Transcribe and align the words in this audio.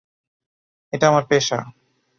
এটা 0.93 1.05
আমার 1.07 1.23
পেশা। 1.25 1.59